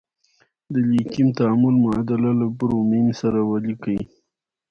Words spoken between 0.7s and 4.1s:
د لیتیم تعامل معادله له برومین سره ولیکئ.